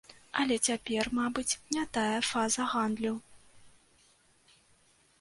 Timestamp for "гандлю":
2.75-3.15